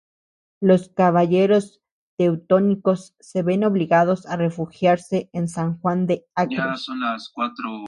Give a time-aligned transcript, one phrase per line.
[0.61, 1.79] Los caballeros
[2.17, 6.57] teutónicos se ven obligados a refugiarse en San Juan de Acre.